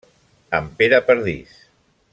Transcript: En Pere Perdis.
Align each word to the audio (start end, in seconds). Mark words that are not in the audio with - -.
En 0.59 0.69
Pere 0.79 1.01
Perdis. 1.11 1.55